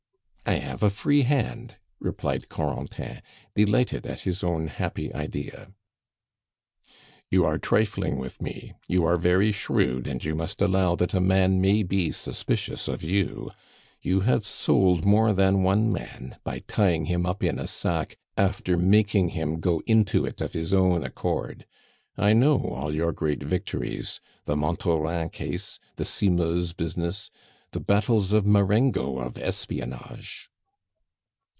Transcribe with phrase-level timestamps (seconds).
[0.43, 3.21] "I have a free hand," replied Corentin,
[3.55, 5.71] delighted at his own happy idea.
[7.29, 11.21] "You are trifling with me; you are very shrewd, and you must allow that a
[11.21, 13.51] man may be suspicious of you.
[14.01, 18.75] You have sold more than one man by tying him up in a sack after
[18.75, 21.65] making him go into it of his own accord.
[22.17, 27.29] I know all your great victories the Montauran case, the Simeuse business
[27.73, 30.49] the battles of Marengo of espionage."